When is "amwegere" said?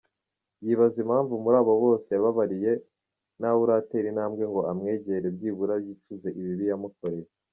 4.71-5.27